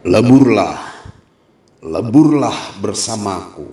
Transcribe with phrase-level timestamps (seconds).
[0.00, 0.80] Leburlah,
[1.84, 3.68] leburlah bersamaku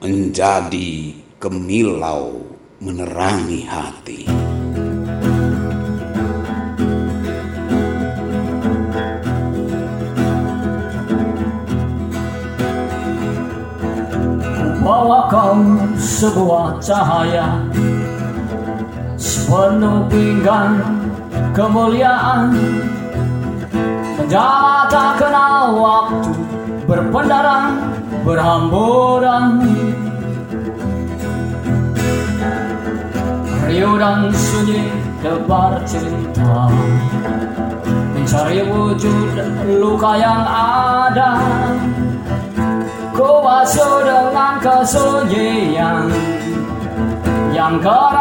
[0.00, 2.40] menjadi kemilau
[2.80, 4.24] menerangi hati.
[14.80, 15.60] Bawa kau
[16.00, 17.60] sebuah cahaya
[19.20, 20.80] Sepenuh pinggan
[21.52, 22.56] kemuliaan
[24.26, 26.34] Menjala tak kenal waktu
[26.82, 27.94] Berpendaran,
[28.26, 29.62] berhamburan.
[33.70, 34.90] Rio dan sunyi
[35.22, 36.66] debar cerita.
[38.18, 39.30] Mencari wujud
[39.78, 41.30] luka yang ada.
[43.14, 46.10] Ku basuh dengan kesunyian
[47.54, 48.15] Yang kerap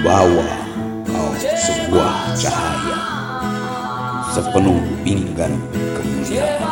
[0.00, 0.48] Ku bawa
[1.04, 2.96] kau sebuah cahaya
[4.32, 5.60] sepenuh pinggan
[5.92, 6.69] kemuliaan